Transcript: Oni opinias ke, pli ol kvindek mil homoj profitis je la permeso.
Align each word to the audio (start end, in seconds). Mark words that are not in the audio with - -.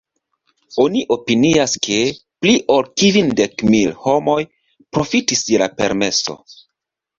Oni 0.83 1.03
opinias 1.15 1.75
ke, 1.87 1.97
pli 2.45 2.55
ol 2.77 2.81
kvindek 3.03 3.63
mil 3.75 3.93
homoj 4.07 4.39
profitis 4.99 5.47
je 5.53 5.63
la 5.67 5.71
permeso. 5.85 6.41